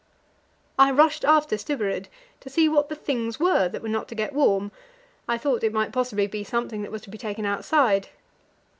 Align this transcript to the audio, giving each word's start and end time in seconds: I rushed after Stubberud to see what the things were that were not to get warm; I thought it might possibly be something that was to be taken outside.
I 0.79 0.89
rushed 0.89 1.23
after 1.23 1.57
Stubberud 1.59 2.07
to 2.39 2.49
see 2.49 2.67
what 2.67 2.89
the 2.89 2.95
things 2.95 3.39
were 3.39 3.69
that 3.69 3.83
were 3.83 3.87
not 3.87 4.07
to 4.07 4.15
get 4.15 4.33
warm; 4.33 4.71
I 5.27 5.37
thought 5.37 5.63
it 5.63 5.71
might 5.71 5.91
possibly 5.93 6.25
be 6.25 6.43
something 6.43 6.81
that 6.81 6.91
was 6.91 7.03
to 7.03 7.11
be 7.11 7.19
taken 7.19 7.45
outside. 7.45 8.09